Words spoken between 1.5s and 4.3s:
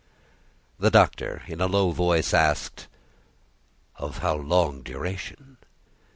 a low voice, asked, "Of